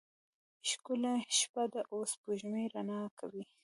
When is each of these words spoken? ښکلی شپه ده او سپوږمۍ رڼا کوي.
ښکلی 0.69 1.15
شپه 1.37 1.63
ده 1.73 1.81
او 1.91 1.99
سپوږمۍ 2.11 2.65
رڼا 2.73 3.01
کوي. 3.19 3.43